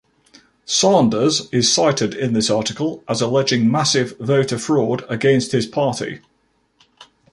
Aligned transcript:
Sanders 0.65 1.47
is 1.51 1.71
cited 1.71 2.15
in 2.15 2.33
this 2.33 2.49
article 2.49 3.03
as 3.07 3.21
alleging 3.21 3.69
massive 3.69 4.17
voter 4.17 4.57
fraud 4.57 5.05
against 5.09 5.51
his 5.51 5.67
party. 5.67 6.21